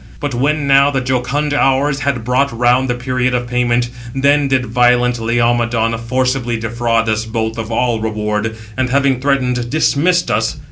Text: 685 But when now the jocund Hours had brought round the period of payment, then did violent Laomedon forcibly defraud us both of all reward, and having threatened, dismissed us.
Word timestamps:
685 0.15 0.31
But 0.31 0.43
when 0.43 0.67
now 0.67 0.89
the 0.89 0.99
jocund 1.01 1.53
Hours 1.53 1.99
had 1.99 2.23
brought 2.23 2.51
round 2.51 2.89
the 2.89 2.95
period 2.95 3.35
of 3.35 3.45
payment, 3.45 3.91
then 4.15 4.47
did 4.47 4.65
violent 4.65 5.19
Laomedon 5.19 5.95
forcibly 5.99 6.57
defraud 6.59 7.07
us 7.07 7.25
both 7.25 7.59
of 7.59 7.71
all 7.71 7.99
reward, 7.99 8.57
and 8.75 8.89
having 8.89 9.21
threatened, 9.21 9.69
dismissed 9.69 10.31
us. 10.31 10.57